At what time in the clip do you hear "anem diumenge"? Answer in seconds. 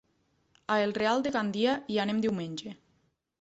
2.05-2.75